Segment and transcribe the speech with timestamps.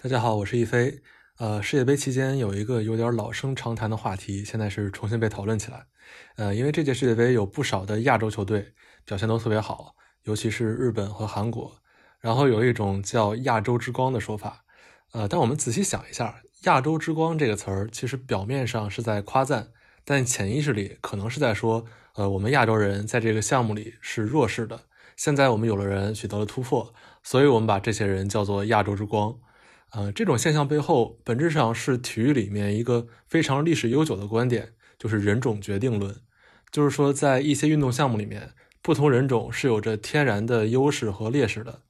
[0.00, 1.02] 大家好，我是一飞。
[1.38, 5.86] 呃，世界杯期间有一个有点老生常谈的话题，现在是重新被讨论起来。
[6.36, 8.74] 呃，因为这届世界杯有不少的亚洲球队
[9.04, 11.78] 表现都特别好，尤其是日本和韩国。
[12.20, 14.64] 然后有一种叫“亚洲之光”的说法。
[15.10, 19.70] 呃，但我们仔细想一下，“亚洲之光”这个词儿其实表面上是在夸赞，
[20.04, 21.84] 但潜意识里可能是在说，
[22.14, 24.82] 呃，我们亚洲人在这个项目里是弱势的。
[25.16, 26.94] 现在我们有了人取得了突破，
[27.24, 29.36] 所以我们把这些人叫做“亚洲之光”。
[29.90, 36.14] 呃，这种现象背后本质上是体育里面一个非常历史悠久的观点，就是人种决定论。
[36.70, 38.50] 就是说，在一些运动项目里面，
[38.82, 41.80] 不同人种是有着天然的优势和劣势的。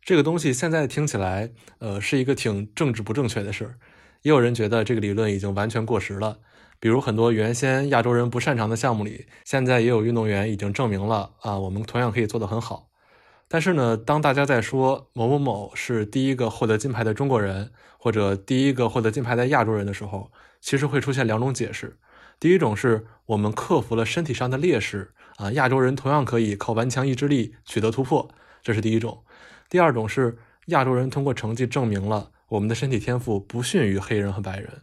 [0.00, 3.74] 这个东西现在听起来，呃，是一个挺政治不正确的事。
[4.22, 6.38] 也有人觉得这个理论已经完全过时了。
[6.80, 12.87] 比如很多原先亚洲人不擅长的项目里，现在也有运动员已经证明了啊，我们同样可以做得很好。
[13.50, 20.30] 但是呢，当大家在说某某某是第一个获得金牌的中国人，或者第一个获得金牌的亚洲人的时候，
[20.60, 21.96] 其实会出现两种解释。
[22.38, 28.30] 第一种是我们克服了身体上的劣势啊，亚洲人同样可以靠顽强意志力取得突破，
[28.62, 29.24] 这是第一种。
[29.70, 34.82] 第二种是亚洲人通过成绩证明了我们的身体天赋不逊于黑人和白人，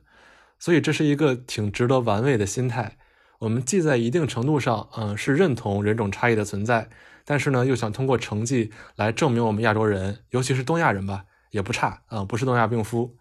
[0.58, 2.98] 所以这是一个挺值得玩味的心态。
[3.40, 6.90] 我们既在一定程度上，嗯，是认同人种差异的存在。
[7.26, 13.18] 但是呢，又想通过成绩来证明我们亚洲人，尤其是东亚人吧，也不差啊，不是东亚病夫。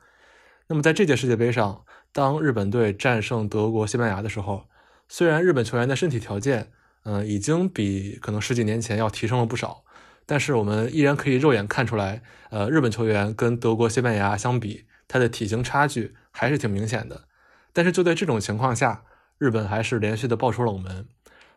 [0.69, 4.67] 那么在这届世界杯上，当日本队战胜德国、西班牙的时候，
[5.09, 6.71] 虽然日本球员的身体条件，
[7.05, 9.85] 嗯，已经比可能十几年前要提升了不少，
[10.27, 17.25] 但是我们依然可以肉眼看出来，呃，日本球员跟德国、西班牙相比，他的体型差距还是挺明显的。
[17.73, 19.05] 但是就在这种情况下，
[19.39, 21.07] 日本还是连续的爆出冷门。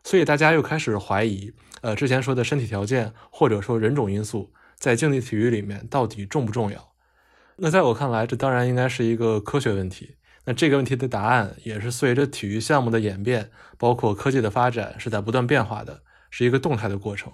[0.03, 6.93] 所以大家又开始怀疑，呃，之前说的身体条件或者说人种因素，在竞技体育里面到底重不重要？
[7.57, 10.15] 那在我看来，这当然应该是一个科学问题。
[10.45, 17.33] 那这个问题的答案也是随着体育项目的演变，包括科技的发展，是在不断变化的，是一个动态的过程。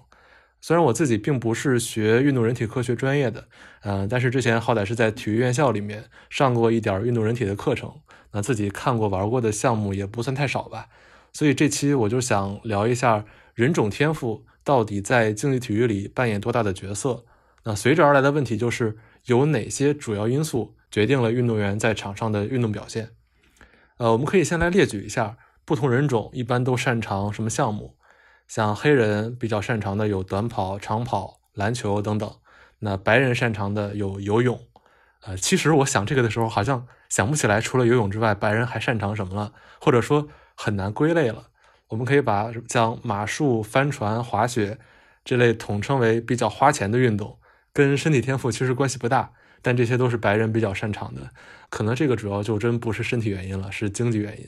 [0.59, 3.47] 虽然我自己并不是学运动人体科学专业的，
[3.83, 7.93] 嗯，但是之前好歹是在体育院校里面上过一点运动人体的课程，
[8.31, 10.87] 那自己看过玩过的项目也不算太少吧。
[11.33, 17.25] 所以这期我就想聊一下人种天赋到底在竞技体育里扮演多大的角色。
[17.63, 23.09] 那随之而来的问题就是有哪些主要因素决定了运动员在场上的运动表现？
[23.97, 27.97] 呃，我们可以先来列举一下不同人种一般都擅长什么项目。
[28.47, 32.31] 像黑人比较擅长的有短跑、长跑、篮球等等。
[32.79, 34.59] 那白人擅长的有游泳。
[35.21, 40.27] 呃，其实我想这个的时候好像想不起来除了游泳之外，白人还擅长什么了，或者说。
[40.55, 41.49] 很难归类了，
[41.87, 44.79] 我们可以把像马术、帆船、滑雪
[45.25, 47.39] 这类统称为比较花钱的运动，
[47.71, 49.31] 跟身体天赋其实关系不大，
[49.61, 51.29] 但这些都是白人比较擅长的，
[51.69, 54.47] 可能这个主要就真不是身体原因了，是经济原因。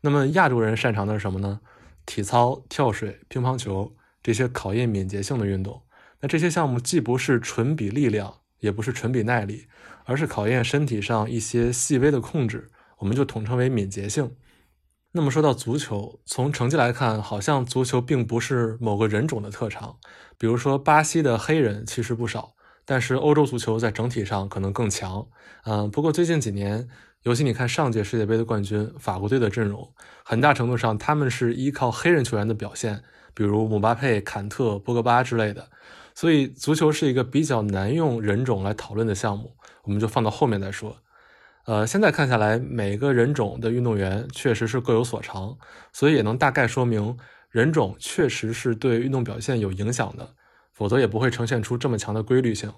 [0.00, 1.60] 那么亚洲人擅长的是什么呢？
[2.06, 5.82] 体操、跳水、乒乓球这些考验敏捷性的运动，
[6.20, 9.66] 那这些项目既不是纯比力量，也不是纯比耐力，
[10.04, 14.34] 而是考验身体上一些细微的控制，我们就统称为敏捷性。
[15.12, 19.96] 那么说到足球，从成绩来看，好像足球并不是某个人种的特长。
[20.38, 22.54] 比如说，巴西的黑人其实不少，
[22.84, 25.26] 但是欧洲足球在整体上可能更强。
[25.64, 26.88] 嗯，不过最近几年，
[27.24, 29.92] 尤其你看上届世界杯的冠军法国队的阵容，
[30.24, 33.02] 很大程度上他们是依靠黑人球员的表现，
[33.34, 35.68] 比如姆巴佩、坎特、博格巴之类的。
[36.14, 40.96] 所以，足球是一个比较难用人种来讨论的项目，我们就放到后面再说。
[41.70, 45.56] 呃，现在看下来，每个人种的运动员确实是各有所长，
[45.92, 47.16] 所以也能大概说明
[47.48, 50.34] 人种确实是对运动表现有影响的，
[50.72, 52.72] 否则也不会呈现出这么强的规律性。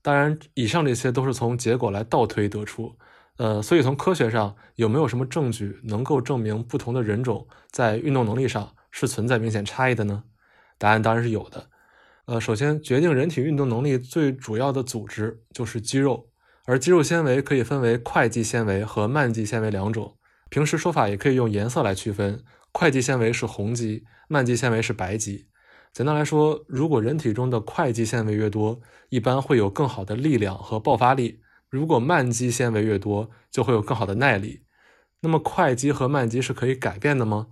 [0.00, 2.96] 当然，以上这些都是从结果来倒推得出。
[3.36, 10.24] 呃，所以从科学上有没有什么证据能够证明不同的人种在运动能力上是存在明显差异的呢？
[10.78, 11.68] 答案当然是有的。
[12.24, 16.29] 呃，首先决定人体运动能力最主要的组织就是肌肉。
[16.66, 20.16] 而肌肉纤维可以分为快肌纤维和慢肌纤维两种，
[20.48, 25.46] 平时说法也可以用颜色来区分，快肌纤维是红肌，慢肌纤维是白肌。
[25.92, 34.60] 简单来说，如果人体中的快肌纤维越多，一般会有更好的力量和爆发力；如果慢肌纤维越多，就会有更好的耐力。
[35.22, 37.48] 那么，快肌和慢肌是可以改变的吗？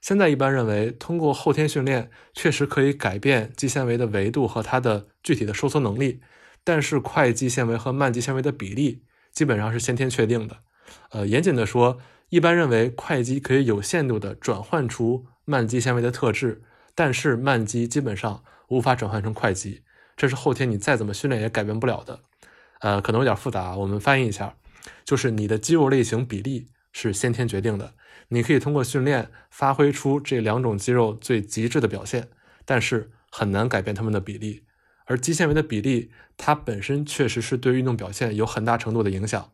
[0.00, 6.20] 现在一般认为，通过后天训练，确实可以改变肌纤维的维度和它的具体的收缩能力。
[6.70, 9.02] 但是快肌纤维和慢肌纤维的比例
[9.32, 10.58] 基本上是先天确定的。
[11.10, 16.62] 呃，严谨的说，一般认为快肌可以有限度的转换出慢肌纤维的特质，
[16.94, 19.82] 但是慢肌基本上无法转换成快肌，
[20.16, 22.20] 这是后天你再怎么训练也改变不了的。
[22.78, 24.54] 呃，可能有点复杂，我们翻译一下，
[25.04, 27.94] 就是你的肌肉类型比例是先天决定的，
[28.28, 32.28] 你可以通过训练发挥出这两种肌肉最极致的表现，
[32.64, 34.62] 但是很难改变它们的比例。
[35.10, 39.50] 而肌纤维的比例，它本身确实是对运动表现有很大程度的影响。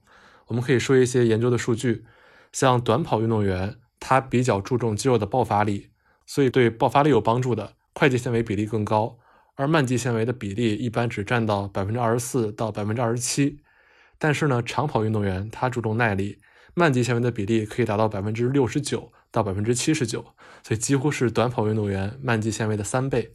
[0.48, 2.04] 我们可以说一些研究的数据，
[2.52, 5.88] 像短跑运动员，他比较注重肌肉的爆发力，
[6.26, 9.18] 所以对爆发力有帮助的快肌纤维比例更高。
[9.54, 13.60] 而慢肌纤维的比例一般只占到百分之二十四到百分之二十七，
[14.18, 16.38] 但是呢，长跑运动员他注重耐力，
[16.74, 20.22] 慢肌纤维的比例可以达到百分之六十九到百分之七十九，
[20.62, 23.34] 所以几乎是短跑运动员慢肌纤维的三倍。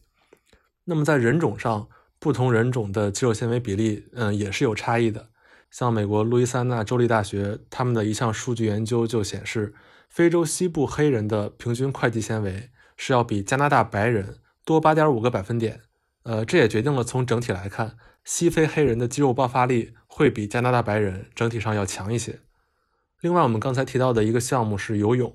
[0.85, 1.89] 那么在人种上，
[2.21, 5.29] 不同人种的肌肉纤维比例，嗯，也是有差异的。
[5.71, 9.73] 像美国路易斯安那州立大学他们的一项数据研究就显示，
[10.07, 15.81] 非洲西部黑人的平均快肌纤维是要比加拿大白人多八点五个百分点。
[16.21, 22.41] 呃，这也决定了从整体来看，西非黑人的肌肉爆发力会比加拿大白人整体上要强一些。
[23.21, 25.33] 另外，我们刚才提到的一个项目是游泳。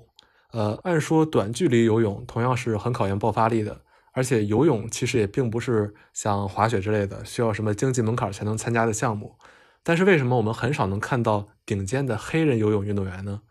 [0.53, 3.81] 呃，按说短距离游泳同样是很考验爆发力的，
[4.17, 9.37] 而且游泳其实也并不是像滑雪之类的需要什么经济门槛才能参加的项目。
[9.83, 13.41] 但是为什么我们很少能看到顶尖的黑人游泳运动员呢？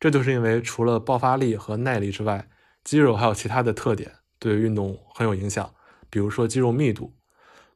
[0.00, 2.48] 这就是因为除了爆发力和耐力之外，
[2.82, 4.10] 肌肉还有其他的特点
[4.40, 5.72] 对运动很有影响。
[6.10, 7.14] 比如说肌肉密度，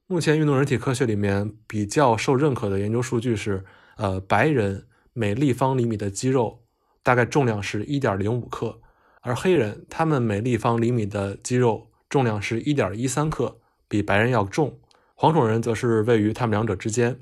[0.09, 3.65] 目前运动人体科学里面比较受认可的研究数据是，
[3.99, 6.65] 呃，白人每立方厘米的肌肉
[7.05, 8.81] 大概重量是1.05克，
[9.21, 14.79] 而黑人他们每立方厘米的肌肉重量是1.13克，比白人要重。
[15.15, 17.19] 黄种人则是位于他们两者之间。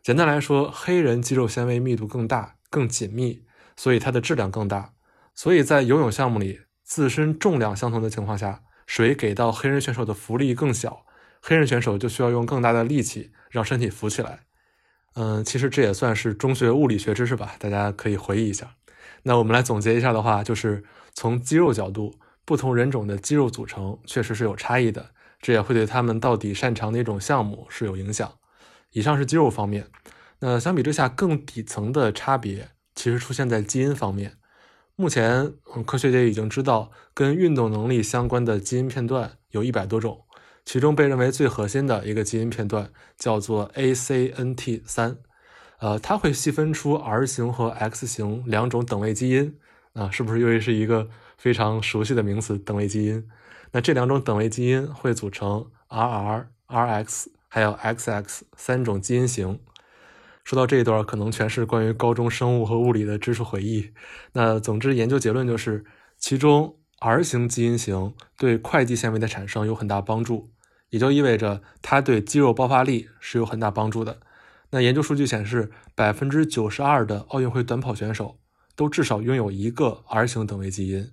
[0.00, 3.42] 简单来说，黑人肌肉纤维密度更大、更紧密，
[3.76, 4.92] 所以它的质量更大。
[5.34, 8.62] 所以在游泳项目里，自身重量相同的情况下。
[8.86, 11.04] 水给到黑人选手的浮力更小，
[11.42, 14.44] 黑人选手就需要用更大的力气让身体浮起来。
[15.14, 18.76] 嗯，其实这也算是中学物理学知识吧，大家可以回忆一下。
[19.24, 22.14] 那我们来总结一下的话，就是从肌肉角度，
[22.48, 28.38] 不同人种的肌肉组成确实是有差异的，这也会对他们到底擅长哪种项目是有影响。
[28.92, 29.88] 以上是肌肉方面，
[30.38, 34.38] 那相比之下，更底层的差别其实出现在基因方面。
[34.96, 40.24] 目前，嗯科学界已经知道跟运动能力相关的基因片段有一百多种，
[40.64, 45.18] 其中被认为最核心的一个基因片段叫做 ACNT3，
[45.80, 49.58] 呃，它会细分出 R 型和 X 型两种等位基因，
[49.92, 52.58] 啊，是不是又是一个非常熟悉的名词？
[52.58, 53.26] 等位基因。
[53.72, 59.60] 那这两种等位基因会组成 RR、RX 还有 XX 三种基因型。
[60.44, 63.92] 说到这一段，可能全是关于高中生物和物理的知识回忆。
[64.32, 65.84] 那总之，研究结论就是，
[66.18, 70.50] 其中 R 型基因型对快肌纤维的产生有很大帮助，
[70.88, 74.20] 也就意味着它对肌肉爆发力是有很大帮助的。
[74.70, 78.38] 那研究数据显示，百分之九十二的奥运会短跑选手
[78.74, 81.10] 都至少拥有一个 R 型等位基因。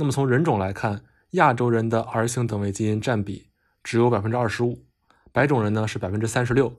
[0.00, 1.02] 那么从人种来看，
[1.32, 3.50] 亚洲人的 R 型等位基因占比
[3.82, 4.86] 只有百分之二十五，
[5.32, 6.76] 白种人呢是百分之三十六。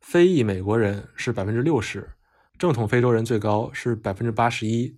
[0.00, 2.12] 非裔美国人是百分之六十，
[2.58, 4.96] 正统非洲人最高是百分之八十一，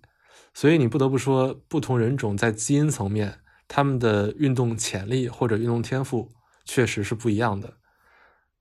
[0.53, 6.31] 所以你不得不说，不同人种在基因层面，他们的运动潜力或者运动天赋
[6.63, 7.73] 确实是不一样的。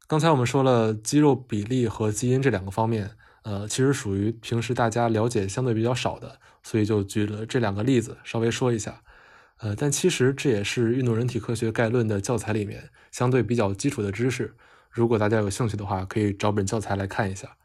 [0.09, 3.13] 刚才我们说了肌肉比例和基因这两个方面，
[3.45, 9.04] 呃，其实属于平时大家了解相对比较少的，所以就举了这两个例子稍微说一下。
[9.59, 14.55] 呃，但其实这也是运动人体科学概论的教材里面相对比较基础的知识。
[14.91, 17.57] 如果大家有兴趣的话，可以找本教材来看一下。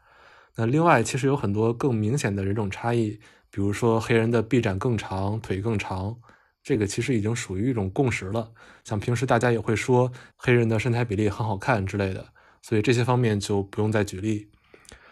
[0.56, 3.20] 那另外，其实有很多更明显的人种差异，
[3.50, 6.16] 比如说黑人的臂展更长，腿更长，
[6.62, 8.50] 这个其实已经属于一种共识了。
[8.84, 12.26] 像平时大家也会说黑人的身材比例很好看之类的，
[12.62, 14.48] 所以这些方面就不用再举例。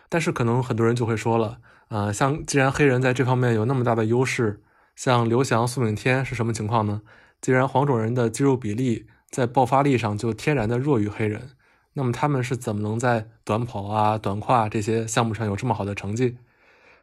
[0.09, 4.63] 但是可能很多人就会说了，啊，像既然黑人在这方面有那么大的优势，
[4.99, 7.03] 像刘翔、苏炳添是什么情况呢？
[7.41, 11.51] 既然黄种人的肌肉比例在爆发力上就天然的弱于黑人。
[11.93, 16.39] 那么他们是怎么能在短跑啊、短跨这些项目上有这么好的成绩？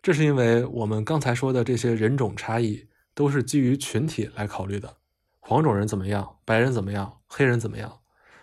[0.04, 4.98] 这是因为我们刚才说的这些人种差异都是基于群体来考虑的。
[5.40, 8.00] 黄种人怎么样，白人怎么样，黑人怎么样？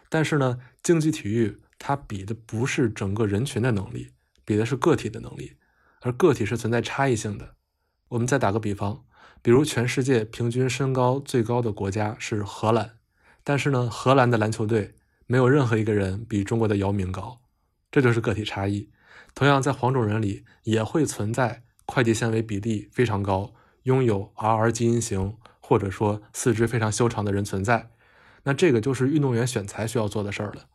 [0.09, 4.13] 但是呢，竞技体育它比的不是整个人群的能力，
[4.47, 5.59] 比的是个体的能力，
[6.01, 7.57] 而个体是存在差异性的。
[8.09, 9.05] 我们再打个比方，
[9.43, 12.93] 比如全世界平均身高最高的国家是荷兰，
[13.45, 14.95] 但是呢，荷兰的篮球队。
[15.29, 17.41] 没有任何一个人比中国的姚明高，
[17.91, 18.91] 这就是个体差异。
[19.35, 27.93] 同样，在黄种人里也会存在快肌纤维比例非常高、拥有 RR 基因型或者说四肢非常修长的人存在。
[28.43, 30.67] 那这个就是运动员选材需要做的事儿了。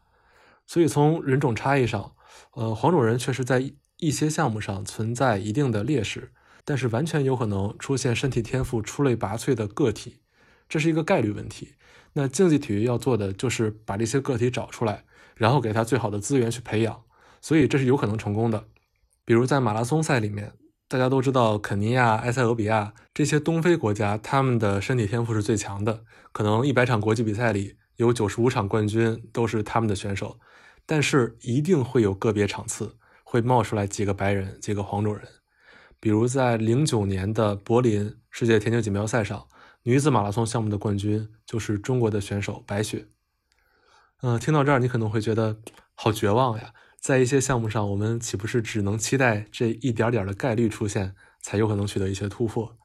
[0.65, 2.15] 所以从人种差异上，
[2.53, 6.31] 呃，黄种人确实在一些项目上存在一定的劣势，
[6.67, 10.17] 但是完全有可能出现身体天赋出类拔萃的个体，
[10.67, 11.75] 这是一个概率问题。
[12.11, 15.05] 那竞技体育要做的就是把这些个体找出来，
[15.37, 17.03] 然后给他最好的资源去培养，
[17.39, 18.65] 所以这是有可能成功的。
[19.23, 20.51] 比如在马拉松赛里面，
[20.89, 30.37] 大家都知道肯尼亚、埃塞俄比亚这些东非国家，他们的身体天赋是最强的，可能一百场国际比赛里有九十五场冠军都是他们的选手。
[30.85, 35.25] 但是一定会有个别场次会冒出来几个白人、几个黄种人，
[35.99, 39.47] 比如在零九年的柏林世界田径锦标赛上，
[39.83, 43.07] 女子马拉松项目的冠军就是中国的选手白雪。
[44.21, 45.57] 嗯，听到这儿你可能会觉得
[45.93, 52.77] 好绝望呀，在一些项目上，我们岂不是只能期待这一点点的概率出现，才有可能取得一些突破？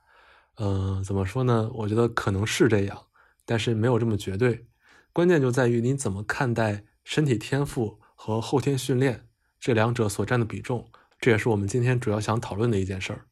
[0.57, 1.71] 嗯，怎么说呢？
[1.75, 3.07] 我觉得可能是这样，
[3.45, 4.67] 但是没有这么绝对。
[5.13, 6.85] 关键就在于你怎么看待。
[7.05, 9.27] 身体天赋和后天训练
[9.59, 10.89] 这两者所占的比重，
[11.23, 13.27] 这也是我们今天主要想讨论的一件事儿。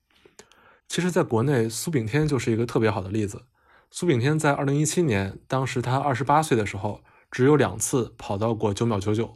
[0.87, 3.47] 其实，在国内，苏炳添就是一个特别好的例子。
[3.91, 9.31] 苏炳添在2017年，当时他28岁的时候，只有两次跑到过9秒99。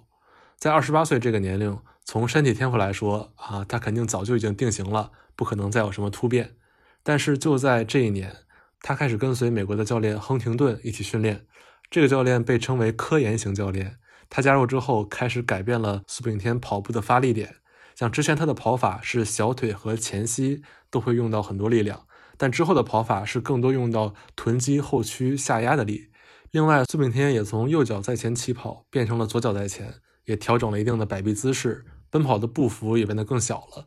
[0.57, 6.55] 在28岁这个年龄，从身体天赋来说啊，他肯定早就已经定型了，不可能再有什么突变。
[7.03, 8.37] 但是就在这一年，
[8.81, 11.45] 他开始跟随美国的教练亨廷顿一起训练，
[11.91, 13.97] 这个教练被称为科研型教练。
[14.31, 17.57] 他加入之后，开始改变了苏炳添跑步的发力点。
[17.95, 26.11] 像之前他的跑法是小腿和前膝都会用到很多力量，但之后的跑法是更多用到臀肌后屈下压的力。
[26.51, 33.87] 另外，苏炳添也从右脚在前起跑变成了左脚在前，也调整了一定的摆臂姿势，奔跑的步幅也变得更小了。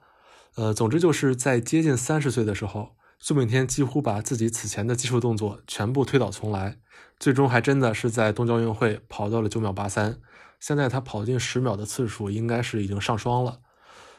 [0.56, 6.78] 呃，总之就是在接近三十岁的时候，苏炳添几乎把自己此前的技术动作全部推倒重来，
[7.20, 10.20] 最终还真的是在东京奥运会跑到了九秒八三。
[10.60, 13.60] 现在他跑进十秒的次数应该是已经上双了，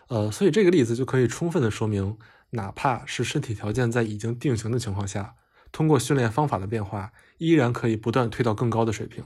[0.08, 2.18] 呃，所以这个例子就可以充分的说明，
[2.50, 5.34] 哪怕是身体条件在已经定型的情况下，
[5.70, 9.24] 通过训练方法的变化，依然可以不断推到更高的水平。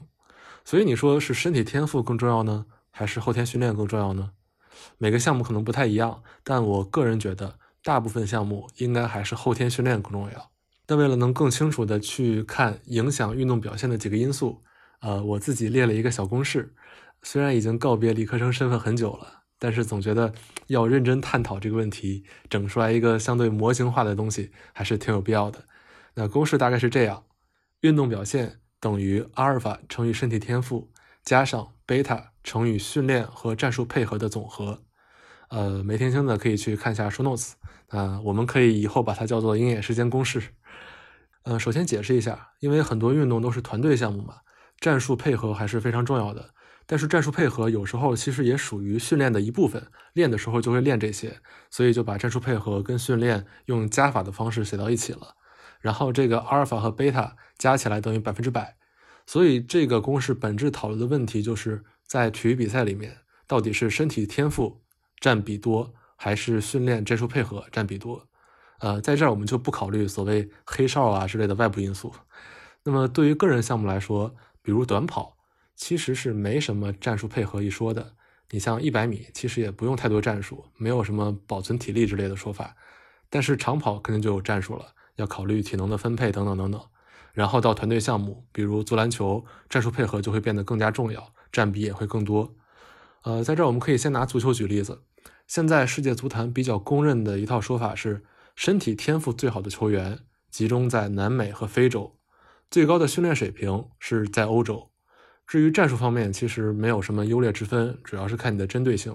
[0.65, 4.33] 所以你说是身体天赋更重要呢，还是后天训练更重要呢？
[4.99, 10.51] 每个项目可能不太一样，但我个人觉得，大部分项目应该还是后天训练更重要。
[10.85, 14.62] 但为了能更清楚的去看影响运动表现的几个因素，
[15.01, 16.75] 呃，我自己列了一个小公式。
[17.23, 20.33] 虽然已经告别理科生身份很久了，但是总觉得
[20.66, 25.61] 要认真探讨这个问题，整出来一个相对模型化的东西，还是挺有必要的。
[26.14, 27.23] 那公式大概是这样：
[27.83, 30.90] 运动表现等于阿尔法乘以身体天赋
[31.23, 34.83] 加上贝塔乘以训练和战术配合的总和。
[35.49, 37.52] 呃，没听清的可以去看一下 show notes。
[37.90, 40.42] 啊，我们可以以后把它叫做鹰眼时间公式。
[41.45, 44.38] 嗯，首先解释一下，因为很多运动都是团队项目嘛，
[44.81, 46.50] 战术配合还是非常重要的。
[46.87, 55.37] 但是战术配合有时候其实也属于训练的一部分，练的时候就会练这些，所以就把战术配合跟训练用加法的方式写到一起了。
[55.81, 58.77] 然后这个阿尔法和贝塔加起来等于百分之百，
[59.27, 64.83] 所以这个公式本质讨论的问题就是在体育比赛里面，到底是身体天赋
[65.19, 68.29] 占比多，还是训练战术配合占比多？
[68.81, 72.12] 呃，在这儿我们就不考虑所谓黑哨啊之类的外部因素。
[72.85, 75.37] 那么对于个人项目来说，比如短跑。
[75.75, 78.14] 其实是没什么战术配合一说的。
[78.50, 82.76] 你像一百米，其实也不用太多战术，没有什么保存体力之类的说法。
[83.31, 86.81] 但是长跑肯定就有战术了，要考虑体能的分配等等等等。
[87.33, 92.55] 然后到团队项目，比如足篮球，战术配合就会变得更加重要，占比也会更多。
[93.23, 95.05] 呃，在这儿我们可以先拿足球举例子。
[95.47, 98.23] 现在世界足坛比较公认的一套说法是，
[98.55, 100.19] 身体天赋最好的球员
[100.50, 102.19] 集中在南美和非洲，
[102.71, 104.92] 最高的训练水平是在欧洲。
[105.52, 109.14] 至于战术方面，其实没有什么优劣之分，主要是看你的针对性。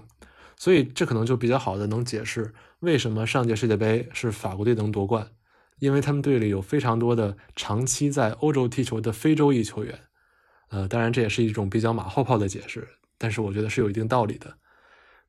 [0.56, 5.32] 所以这可能就比较好的能解释为什么上届世界杯是法国队能夺冠，
[5.80, 10.00] 因为他们队里有非常多的长期在欧洲踢球的非洲裔球员。
[10.70, 14.58] 呃，当然这也是一种比较马后炮的解释，但是我觉得是有一定道理的。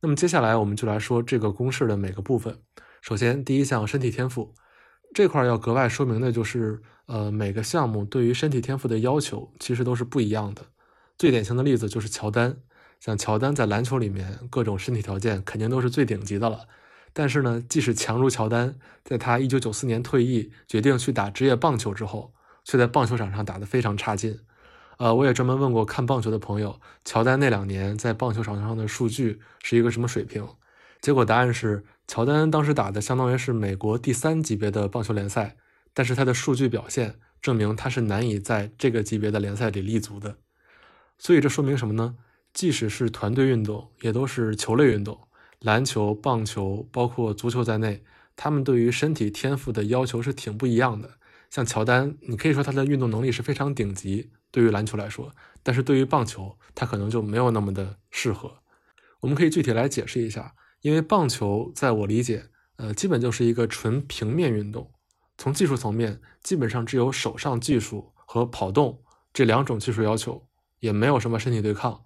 [0.02, 2.54] 那么接下来我们就来说这个公式的每个部分。
[3.00, 4.54] 首先，第一项身体天赋
[5.14, 10.66] 这块要格外说明的就是，呃，每个项目对于身体天赋的要求其实都是不一样的。
[11.18, 12.58] 最典型的例子就是乔丹，
[13.00, 16.68] 像乔丹在篮球里面各种身体条件肯定都是最顶级的了。
[17.12, 22.32] 但是呢，即使强如乔丹，在他一九九四年退役，决定去打职业棒球之后，
[22.62, 24.38] 却在棒球场上打得非常差劲。
[24.98, 30.46] 呃，我也专门问过看棒球的朋友，乔丹那两年在棒球场上的数据是一个什么水平？
[31.00, 35.56] 结果答案是，乔丹当时打的相当于是美国第三级别的棒球联赛，
[35.92, 40.36] 但是他的数据表现证明他是难以在这个级别的联赛里立足的。
[41.18, 42.16] 所以这说明什么呢？
[42.54, 45.18] 即使是团队运动，也都是球类运动，
[45.60, 48.02] 篮球、棒球，包括足球在内，
[48.36, 51.18] 他们对于身体天赋的要求是挺不一样的。
[51.50, 55.32] 像乔丹，你可以说他的运动能力是非常顶级，对于篮球来说，
[55.62, 58.58] 但是对于棒球，他可能就没有那么的适合。
[59.20, 62.46] 我们可以具体来解释一下，因为棒球在我理解，
[62.76, 64.92] 呃，基本就是一个纯平面运动，
[65.36, 70.47] 从技术层面，基本上只有手上技术和跑动这两种技术要求，
[70.80, 72.02] 也没有什么身体对抗。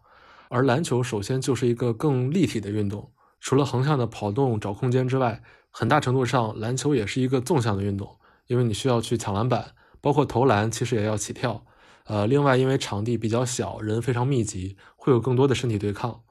[0.49, 8.19] 而篮球首先就是一个更立体的运动，除了横向的跑动找空间之外，很大程度上篮球也是一个纵向的运动。
[8.49, 11.65] 因为你需要去抢篮板，包括投篮，其实也要起跳。
[12.05, 16.23] 呃，另外，因为场地比较小，人非常密集，会有更多的身体对抗。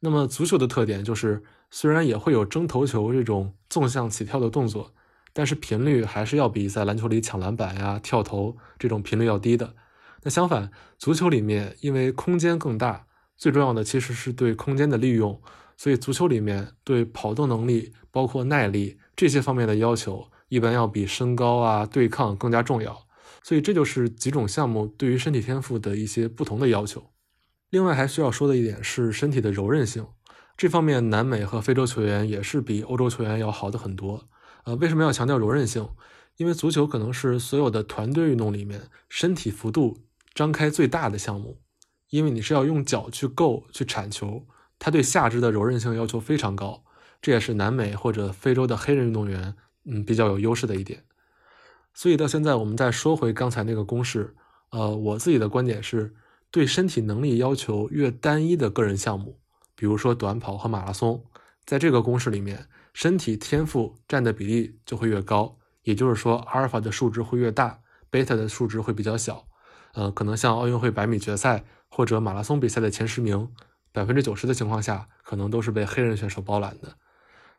[0.00, 4.92] 那么，足球的特点就是，虽然也会有争头球这种纵向起跳的动作，
[5.32, 9.74] 但是频率还是要比在篮球里抢篮板呀、跳投这种频率要低的。
[10.22, 13.06] 那相反，足球里面因为空间更大，
[13.36, 15.40] 最重要的其实是对空间的利用，
[15.76, 20.30] 所以足球里面对跑动能力、包括耐力这些方面的要求。
[20.50, 23.06] 一般要比身高啊、对抗更加重要，
[23.42, 27.10] 所以这就是几种项目对于身体天赋的一些不同的要求。
[27.68, 30.06] 另外还需要说的一点是身体的柔韧性，
[30.56, 34.26] 这方面南美和非洲球员也是比欧洲球员要好的很多。
[34.64, 35.86] 呃，为什么要强调柔韧性？
[36.38, 39.98] 因为足球可能是所有的团队运动里面身体幅度
[40.38, 41.60] 张开最大的项目，
[42.10, 44.46] 因为你是要用脚去够、去铲球，
[44.78, 46.84] 它对下肢的柔韧性要求非常高，
[47.20, 49.56] 这也是南美或者非洲的黑人运动员。
[49.84, 51.02] 嗯，比较有优势的一点，
[51.92, 54.36] 所以到现在我们再说回刚才那个公式，
[54.70, 56.14] 呃，我自己的观点是，
[56.52, 59.40] 对身体能力要求越单一的个人项目，
[59.74, 61.24] 比如说短跑和马拉松，
[61.64, 69.47] 在这个公式里面，身体天赋占的比例就会越高，也就是说，阿尔法的数值会越大，贝塔的数值会比较小。
[69.98, 73.50] 呃，可能像奥运会百米决赛或者马拉松比赛的前十名，
[73.90, 76.94] 百分之九十的情况下，可能都是被黑人选手包揽的。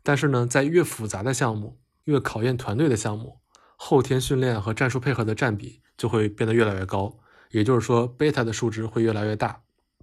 [0.04, 3.42] 但是呢，在越复杂的项目，越考验团队的项目，
[3.76, 7.20] 后天训练和战术配合的占比就会变得越来越高。
[7.52, 9.60] 也就是说，贝塔的数值会越来越大。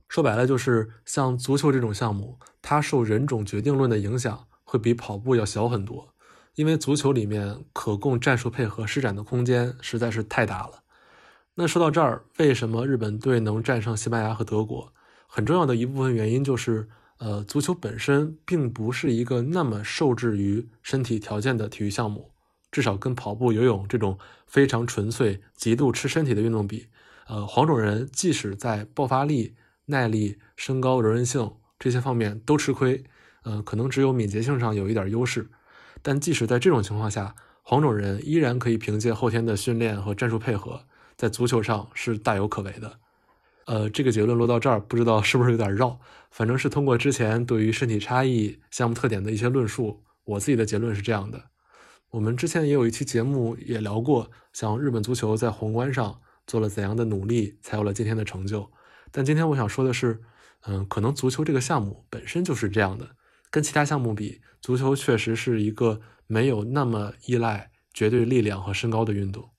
[0.06, 6.12] 说白了，就是像足球这种项目，它受人种决定论的影响会比跑步要小很多。
[6.56, 10.82] 因为足球里面可供战术配合施展的空间实在是太大了。
[11.56, 14.92] 那说到这儿，为什么日本队能战胜西班牙和德国？
[15.26, 16.88] 很重要的一部分原因就是。
[17.18, 22.30] 呃，足球本身并不是一个那么受制于身体条件的体育项目，
[22.70, 26.88] 至少跟跑步、游泳这种非常纯粹、极度吃身体的运动比，
[27.26, 29.54] 呃，黄种人即使在爆发力、
[29.86, 33.02] 耐力、身高、柔韧性这些方面都吃亏，
[33.44, 35.48] 呃，可能只有敏捷性上有一点优势，
[36.02, 40.82] 但即使在这种情况下，黄种人依然可以凭借后天的训练和战术配合，
[41.16, 42.98] 在足球上是大有可为的。
[43.66, 45.98] 呃，这个结论落到这儿，不知道是不是有点绕。
[46.30, 51.50] 反正是通过之前对于身体差异、项目特点的一些论述，我自己的结论是这样的。
[52.10, 58.70] 我们之前也有一期节目也聊过，像日本足球在宏观上做了怎样的努力，才有了今天的成就。
[59.10, 60.20] 但今天我想说的是，
[60.66, 63.16] 嗯，可能足球这个项目本身就是这样的，
[63.50, 69.50] 跟其他项目比，足球确实是一个没有那么依赖绝对力量和身高的运动。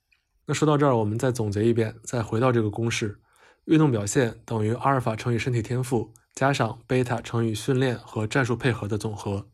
[0.50, 3.20] 那说到这儿，我们再总结一遍，再回到这个公式。
[3.66, 9.50] 运动表现等于阿尔法乘以身体天赋加上贝塔乘以训练和战术配合的总和。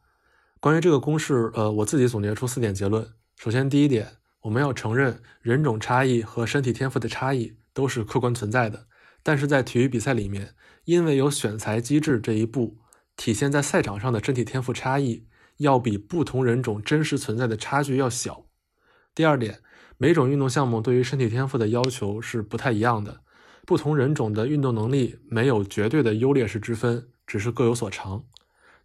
[0.59, 3.11] 关于这个公式，呃，我自己总结出四点结论。
[3.37, 8.85] 首先，第一点，我们要承认人种差异和身体天赋的差异都是客观存在的，
[9.23, 10.53] 但是在体育比赛里面，
[10.85, 12.77] 因为有选材机制这一步，
[13.17, 15.25] 体现在赛场上的身体天赋差异
[15.57, 18.45] 要比不同人种真实存在的差距要小。
[19.15, 19.61] 第二点，
[20.03, 23.21] 每种运动项目对于身体天赋的要求是不太一样的。
[23.65, 28.25] 不同人种的运动能力没有绝对的优劣势之分，只是各有所长。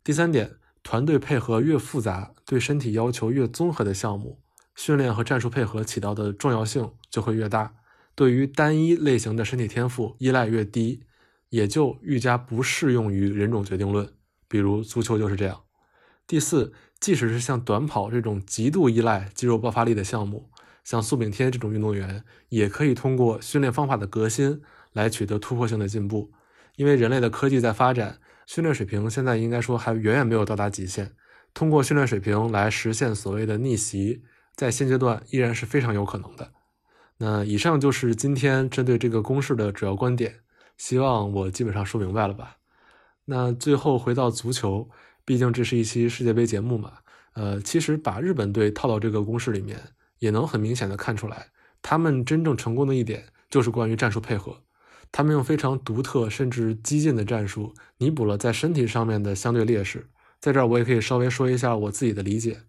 [0.04, 4.38] 第三点，团队配合越复杂，对身体要求越综合的项目，
[4.76, 7.74] 训练和战术配合起到的重要性就会越大，
[8.14, 11.02] 对于单一类型的身体天赋依赖越低，
[11.48, 14.09] 也就愈加不适用于人种决定论。
[14.46, 15.62] 比如足球就是这样。
[16.28, 20.48] 第四，即使是像短跑这种极度依赖肌肉爆发力的项目。
[20.88, 24.62] 像苏炳添这种运动员，也可以通过训练方法的革新
[24.94, 26.33] 来取得突破性的进步。
[26.77, 31.12] 因为人类的科技在发展，训练水平现在应该说还远远没有到达极限。
[31.53, 34.22] 通过训练水平来实现所谓的逆袭，
[34.57, 36.53] 在现阶段依然是非常有可能的。
[37.18, 40.37] 那以上就是今天针对这个公式的主要观点，
[40.79, 42.57] 希望我基本上说明白了吧？
[43.27, 44.88] 那最后回到足球，
[45.27, 46.94] 毕竟这是一期世界杯节目嘛。
[47.35, 49.79] 呃，其实把日本队套到这个公式里面。
[50.18, 51.48] 也能很明显的看出来，
[51.83, 54.62] 他们真正成功的一点就是关于战术配合。
[55.11, 60.11] 他们用非常独特甚至激进的战术弥补了在身体上面的相对劣势。
[60.38, 62.61] 在这儿，我也可以稍微说一下我自己的理解。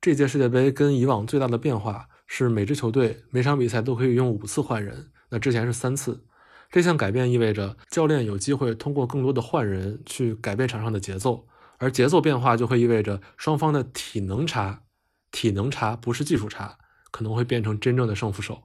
[0.00, 6.24] 这届世界杯跟以往最大的变化是，每支球队每场比赛都可以用五次换人，那之前是三次。
[6.70, 11.46] 这项改变意味着教练有机会通过更多的换人去改变场上的节奏，
[11.78, 14.82] 而节奏变化就会意味着双方的体能差，
[15.30, 16.76] 体能差不是技术差，
[17.16, 18.62] 可能会变成真正的胜负手。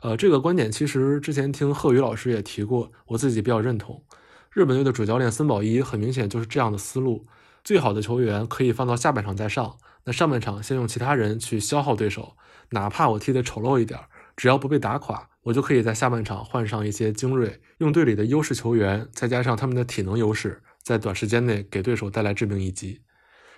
[0.00, 4.02] 呃，这个观点其实之前听贺宇老师也提过，我自己比较认同。
[4.50, 7.26] 日本队的主教练森保一很明显就是这样的思路。
[7.62, 12.34] 最好的球员可以放到下半场再上，那上半场先用其他人去消耗对手，
[12.70, 14.00] 哪怕我踢得丑陋一点，
[14.36, 23.02] 只要不被打垮，我就可以在下半场换上一些精锐，用队里的优势球员，再加上他们的体能优势，在短时间内给对手带来致命一击。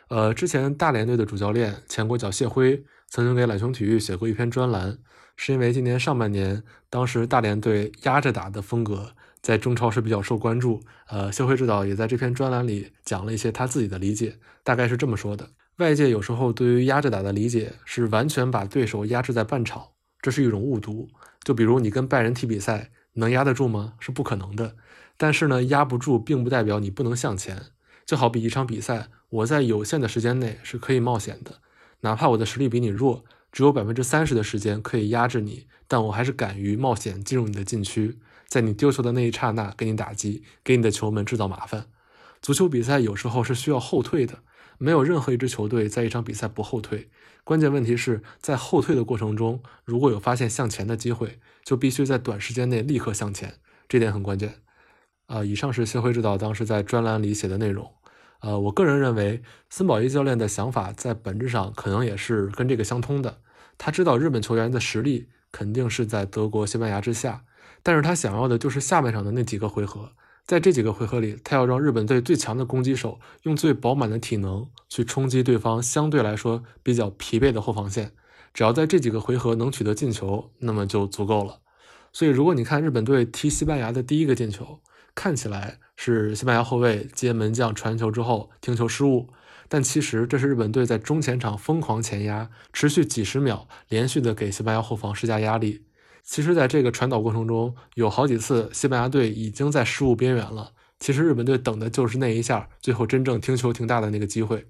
[0.09, 4.99] 呃，之前大连队的主教练前国脚谢辉曾经给懒熊体育写过一篇专栏，
[5.37, 9.13] 是因为今年上半年当时大连队压着打的风格。
[9.41, 21.09] 在中超是比较受关注，呃，肖辉指导也在这篇专栏里讲了一些他自己的理解，大概是这么说的：外界有时候对于压着打的理解是完全把对手压制在半场，这是一种误读。
[21.45, 23.93] 就比如你跟拜仁踢比赛，能压得住吗？
[24.01, 24.75] 是不可能的。
[25.17, 27.67] 但是呢，压不住并不代表你不能向前。
[28.05, 31.61] 就好比一场比赛，我在有限的时间内是可以冒险的，
[32.05, 38.19] 哪怕我的实力比你弱，只有百分之三十的时间可以压制你，但我还是敢于冒险进入你的禁区。
[38.47, 41.87] 在你丢球的那一刹那给你打击，给你的球门制造麻烦。
[42.43, 44.41] 足球比赛有时候是需要后退的，
[44.77, 47.09] 没有任何一支球队在一场比赛不后退。
[47.43, 53.55] 关键问题是在后退的过程中，如果有发现向前的机会，就必须在短时间内立刻向前，
[53.89, 54.57] 这点很关键。
[55.27, 57.91] 啊，以上是谢辉指导当时在专栏里写的内容。
[58.45, 63.39] 呃，我个人认为森保一教练的想法在本质上可能也是跟这个相通的。
[63.79, 67.45] 他知道日本球员的实力肯定是在德国、西班牙之下。
[67.83, 70.13] 但是他想要的就是下半场的那几个回合，
[70.45, 78.13] 在这几个回合里，他要让日本队最强的攻击手用最饱满的体能去冲击对方相对来说比较疲惫的后防线。
[78.53, 81.61] 只要在这几个回合能取得进球，那么就足够了。
[82.13, 84.81] 所以，如果你看日本队踢西班牙的第一个进球，
[85.15, 89.29] 看起来是西班牙后卫接门将传球之后停球失误，
[89.69, 95.87] 但其实这是日本队在中前场疯狂前压，持续几十秒，连续的给西班牙后防施加压力。
[96.23, 100.73] 其实，在这个传导过程中，有好几次西班牙队已经在失误边缘了。
[100.99, 104.67] 其实日本队等的就是那一下，最后真正停球停大的那个机会。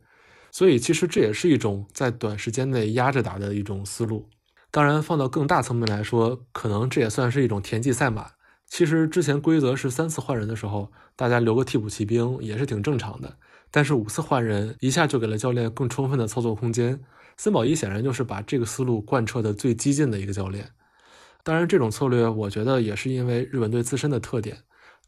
[0.51, 4.29] 所以，其实这也是一种在短时间内压着打的一种思路。
[4.71, 8.33] 当然，放到更大层面来说，可能这也算是一种田忌赛马。
[8.67, 13.37] 其实之前规则是三次换人的时候，大家留个替补骑兵也是挺正常的。
[13.71, 17.01] 但是五次换人一下就给了教练更充分的操作空间。
[17.37, 20.71] 森保一显然就是把这个思路贯彻的最激进的一个教练。
[21.43, 24.59] 当然，这种策略我觉得也是因为日本队自身的特点。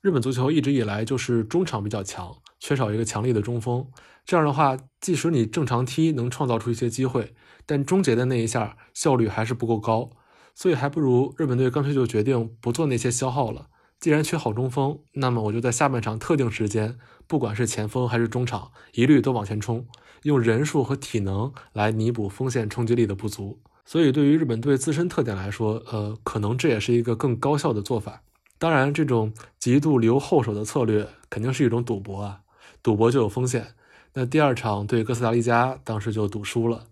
[0.02, 3.86] 日本足球一直以来就是中场比较强，缺少一个强力的中锋。
[4.24, 10.10] 这样的话，即使你正常踢能创造出一些机会，但终结的那一下效率还是不够高。
[10.56, 13.68] 所以还不如日本队干脆就决定不做那些消耗了。
[14.00, 19.86] 既然缺好中锋，那么我就在下半场特定时间，不管是前锋还是中场，一律都往前冲，
[20.22, 23.60] 用人数和体能来弥补锋线冲击力的不足。
[23.84, 28.22] 所以，对于日本队自身特点来说，呃，可能这也是一个更高效的做法。
[28.58, 32.40] 当然，这种极度留后手的策略肯定是一种赌博啊，
[32.82, 33.74] 赌博就有风险。
[34.14, 36.84] 那第二场对哥斯达黎加，当时就赌输了。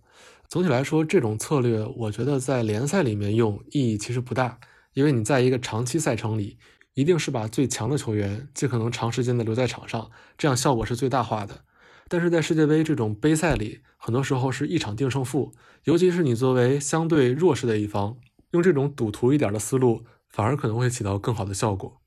[0.48, 4.58] 总体来说，这种策略我觉得在联赛里面用意义其实不大，
[4.92, 6.58] 因为你在一个长期赛程里，
[6.94, 11.64] 一定是把最强的球员尽可能长时间的留在场上，这样效果是最大化的。
[12.06, 15.52] 但是在世界杯这种杯赛里，很多时候是一场定胜负，
[15.84, 18.16] 尤其是你作为相对弱势的一方，
[18.52, 22.00] 用这种赌徒一点的思路，反而可能会起到更好的效果。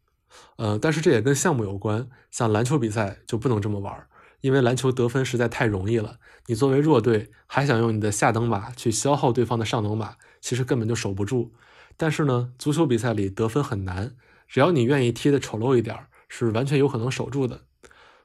[0.58, 4.08] 呃，但是这也跟项目有关，像篮球比赛就不能这么玩，
[4.48, 6.20] 因为篮球得分实在太容易了。
[6.46, 11.52] 你作为弱队，还想用你的下等马去消耗对方的上等马，其实根本就守不住。
[11.98, 14.16] 但是呢，足球比赛里得分很难，
[14.48, 15.94] 只要你愿意踢得丑陋一点，
[16.30, 17.64] 是完全有可能守住的。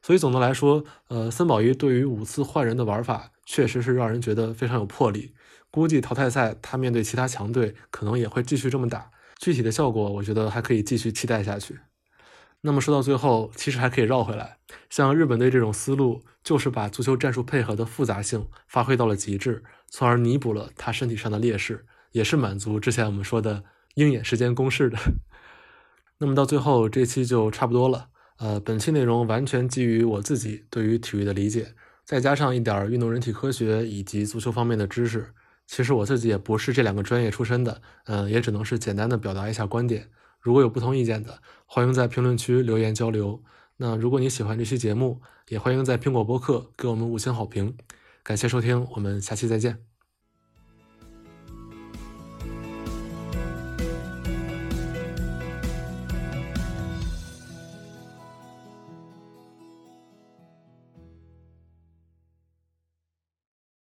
[0.00, 5.34] 所以总的来说，呃，森保一对于五次换人的玩法，确实是让人觉得非常有魄力。
[5.72, 9.10] 估计淘汰赛他面对其他强队，可能也会继续这么打。
[9.40, 11.80] 具体的效果，我觉得还可以继续期待下去。
[12.64, 24.96] 那么说到最后，其实还可以绕回来，像日本队这种思路，就是把足球战术配合的复杂性发挥到了极致，从而弥补了他身体上的劣势，也是满足之前我们说的鹰眼时间公式的。
[26.18, 28.10] 那么到最后，这期就差不多了。
[28.38, 35.34] 呃，本期内容完全基于我自己对于体育的理解，再加上一点运动人体科学以及足球方面的知识。
[35.66, 40.08] 其实我自己也不是这两个专业出身的，嗯，也只能是简单的表达一下观点。
[40.42, 43.42] 如果有不同意见的，欢迎在评论区留言交流。
[43.76, 47.76] 那如果你喜欢这期节目，也欢迎在苹果播客给我们五星好评。
[48.22, 49.91] 感谢收听，我们下期再见。